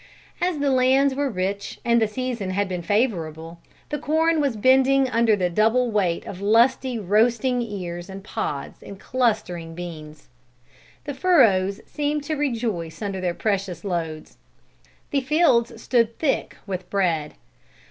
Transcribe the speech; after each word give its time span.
As 0.41 0.57
the 0.57 0.71
lands 0.71 1.13
were 1.13 1.29
rich 1.29 1.79
and 1.85 2.01
the 2.01 2.07
season 2.07 2.49
had 2.49 2.67
been 2.67 2.81
favorable, 2.81 3.59
the 3.89 3.99
corn 3.99 4.41
was 4.41 4.55
bending 4.57 5.07
under 5.07 5.35
the 5.35 5.47
double 5.47 5.91
weight 5.91 6.25
of 6.25 6.41
lusty 6.41 6.97
roasting 6.97 7.61
ears 7.61 8.09
and 8.09 8.23
pods 8.23 8.81
and 8.81 8.99
clustering 8.99 9.75
beans. 9.75 10.29
The 11.03 11.13
furrows 11.13 11.81
seemed 11.85 12.23
to 12.23 12.33
rejoice 12.35 12.99
under 12.99 13.21
their 13.21 13.35
precious 13.35 13.83
loads. 13.85 14.37
The 15.11 15.21
fields 15.21 15.79
stood 15.79 16.17
thick 16.17 16.55
with 16.65 16.89
bread. 16.89 17.35